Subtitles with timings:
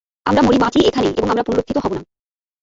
[0.25, 2.01] আমরা মরি-বাঁচি এখানেই এবং আমরা পুনরুত্থিত হব না।